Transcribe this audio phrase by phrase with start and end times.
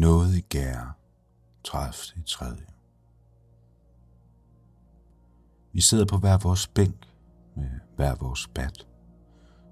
[0.00, 0.96] Noget i gær,
[1.64, 1.94] 30.
[2.16, 2.66] i tredje.
[5.72, 7.06] Vi sidder på hver vores bænk
[7.56, 8.88] med hver vores bat,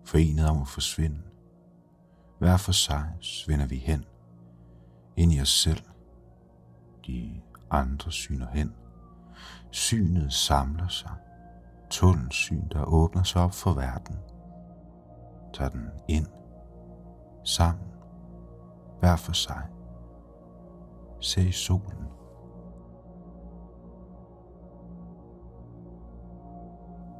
[0.04, 1.22] forenet om at forsvinde.
[2.38, 4.04] Hver for sig svinder vi hen,
[5.16, 5.82] ind i os selv.
[7.06, 8.74] De andre syner hen.
[9.70, 11.16] Synet samler sig.
[11.90, 14.16] Tunnelsyn, der åbner sig op for verden.
[15.54, 16.26] Tag den ind,
[17.44, 17.88] sammen,
[19.00, 19.77] hver for sig.
[21.20, 21.98] Se solen.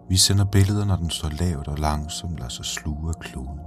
[0.09, 3.61] Vi sender billeder, når den står lavt og langsomt lader sig sluge af kloden.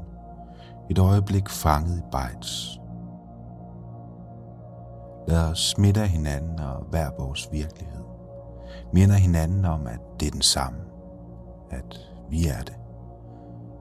[0.89, 2.79] Et øjeblik fanget i bejts.
[5.27, 8.03] Lad os smitte af hinanden og hver vores virkelighed.
[8.93, 10.79] Minder hinanden om, at det er den samme.
[11.69, 12.75] At vi er det.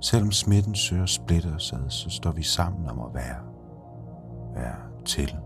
[0.01, 3.39] Selvom smitten søger splitter os ad, så står vi sammen om at være.
[4.55, 5.37] Være til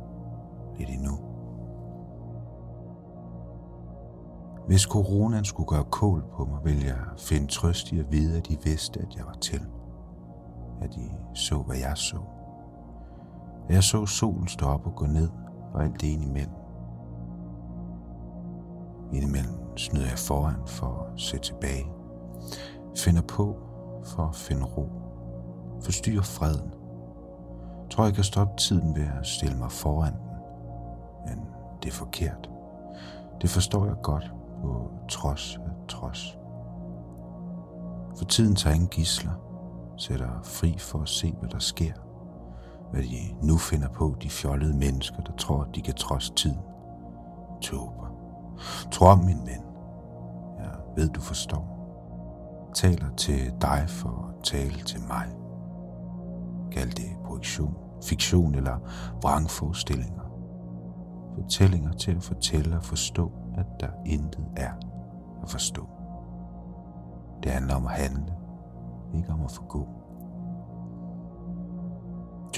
[0.78, 1.18] lidt endnu.
[4.66, 8.48] Hvis coronaen skulle gøre kål på mig, ville jeg finde trøst i at vide, at
[8.48, 9.60] de vidste, at jeg var til.
[10.80, 12.18] At de så, hvad jeg så.
[13.68, 15.28] At jeg så solen stå op og gå ned,
[15.74, 16.54] og alt det indimellem.
[19.12, 21.86] Indimellem snyder jeg foran for at se tilbage.
[22.96, 23.56] Finder på
[24.04, 24.88] for at finde ro.
[25.82, 26.70] Forstyrrer freden.
[27.90, 30.14] Tror jeg kan stoppe tiden ved at stille mig foran
[31.84, 32.50] det er forkert.
[33.42, 34.32] Det forstår jeg godt
[34.62, 36.38] på trods af trods.
[38.16, 39.32] For tiden tager ingen gisler,
[39.96, 41.92] sætter fri for at se, hvad der sker.
[42.90, 46.58] Hvad de nu finder på, de fjollede mennesker, der tror, at de kan trods tiden.
[47.60, 48.06] Tåber.
[48.90, 49.64] Tro om, min ven.
[50.58, 51.74] Jeg ved, du forstår.
[52.74, 55.26] Taler til dig for at tale til mig.
[56.72, 58.78] Kald det projektion, fiktion eller
[59.22, 60.23] vrangforestillinger.
[61.34, 64.72] Fortællinger til at fortælle og forstå, at der intet er
[65.42, 65.88] at forstå.
[67.42, 68.34] Det handler om at handle,
[69.14, 69.88] ikke om at forgå.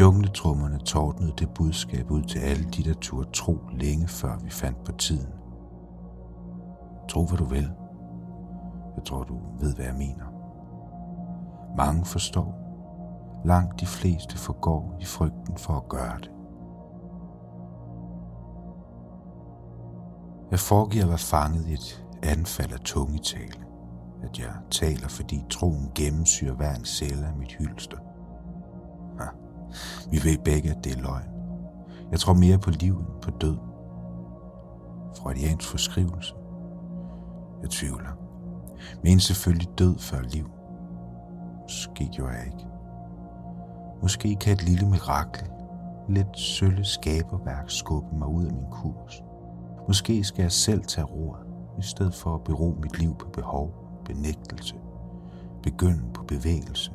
[0.01, 4.85] Jungletrummerne tordnede det budskab ud til alle de, der turde tro længe før vi fandt
[4.85, 5.33] på tiden.
[7.09, 7.71] Tro, hvad du vil.
[8.97, 10.25] Jeg tror, du ved, hvad jeg mener.
[11.77, 12.55] Mange forstår.
[13.45, 16.31] Langt de fleste forgår i frygten for at gøre det.
[20.51, 23.61] Jeg foregiver at være fanget i et anfald af tungetale.
[24.23, 27.97] At jeg taler, fordi troen gennemsyrer hver en celle af mit hylster.
[29.19, 29.29] Ha.
[30.11, 31.29] Vi ved begge, at det er løgn.
[32.11, 33.57] Jeg tror mere på liv end på død.
[35.17, 36.35] Freudiansk forskrivelse.
[37.63, 38.11] Jeg tvivler.
[39.05, 40.51] Men selvfølgelig død før liv.
[41.63, 42.67] Måske gjorde jeg ikke.
[44.03, 45.51] Måske kan et lille mirakel,
[46.09, 49.23] lidt sølle skaberværk skubbe mig ud af min kurs.
[49.87, 51.47] Måske skal jeg selv tage roret,
[51.79, 53.75] i stedet for at bero mit liv på behov,
[54.05, 54.75] benægtelse,
[55.63, 56.93] begynde på bevægelse.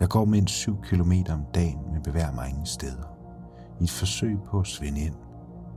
[0.00, 3.16] Jeg går mindst 7 km om dagen, men bevæger mig ingen steder.
[3.80, 5.14] I et forsøg på at svinde ind,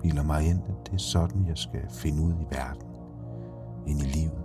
[0.02, 2.88] bilder mig ind, at det er sådan, jeg skal finde ud i verden,
[3.88, 4.44] ind i livet.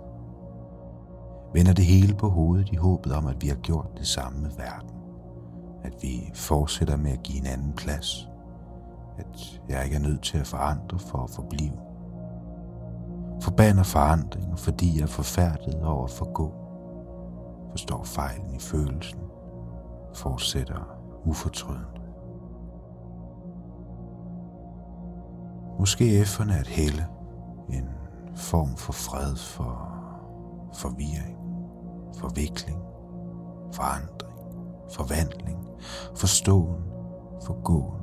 [1.53, 4.51] Vender det hele på hovedet i håbet om, at vi har gjort det samme med
[4.57, 4.89] verden.
[5.83, 8.30] At vi fortsætter med at give en anden plads.
[9.17, 11.79] At jeg ikke er nødt til at forandre for at forblive.
[13.41, 16.53] Forbander forandringer, fordi jeg er forfærdet over at forgå.
[17.71, 19.19] Forstår fejlen i følelsen.
[20.13, 22.01] Fortsætter ufortrødent.
[25.79, 27.07] Måske F'erne er et helle.
[27.69, 27.89] En
[28.35, 29.91] form for fred, for
[30.73, 31.37] forvirring,
[32.17, 32.79] forvikling,
[33.73, 34.33] forandring,
[34.91, 35.59] forvandling,
[36.15, 36.83] forståen,
[37.45, 38.00] forgåen,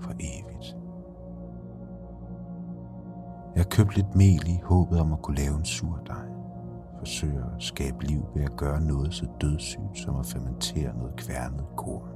[0.00, 0.76] for evigt.
[3.56, 6.26] Jeg købte lidt mel i håbet om at kunne lave en surdej.
[6.98, 11.64] Forsøger at skabe liv ved at gøre noget så dødssygt som at fermentere noget kværnet
[11.76, 12.08] korn.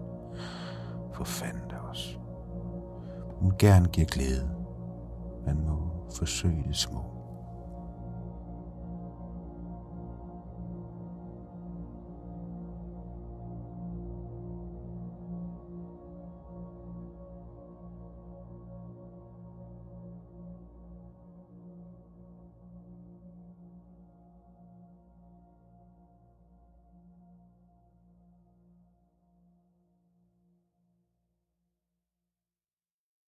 [1.12, 2.18] For fanden da også.
[3.36, 4.50] Hun gerne giver glæde.
[5.46, 5.78] Man må
[6.16, 7.21] forsøge det små.